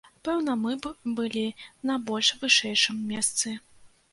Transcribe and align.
Пэўна, 0.27 0.53
мы 0.61 0.71
б 0.85 0.91
былі 1.19 1.43
на 1.91 1.99
больш 2.07 2.33
вышэйшым 2.45 3.07
месцы. 3.13 3.55